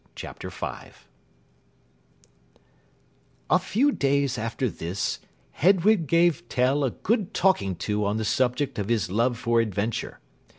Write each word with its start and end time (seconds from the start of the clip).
CHAPTER 0.15 0.49
V 0.49 0.65
A 3.51 3.59
few 3.59 3.91
days 3.91 4.39
after 4.39 4.67
this, 4.67 5.19
Hedwig 5.51 6.07
gave 6.07 6.49
Tell 6.49 6.83
a 6.83 6.89
good 6.89 7.35
talking 7.35 7.75
to 7.85 8.03
on 8.07 8.17
the 8.17 8.25
subject 8.25 8.79
of 8.79 8.89
his 8.89 9.11
love 9.11 9.37
for 9.37 9.61
adventure. 9.61 10.19